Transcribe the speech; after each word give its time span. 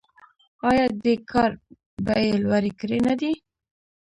آیا 0.69 0.85
دې 1.03 1.15
کار 1.31 1.51
بیې 2.05 2.33
لوړې 2.43 2.71
کړې 2.79 2.97
نه 3.07 3.13
دي؟ 3.19 3.31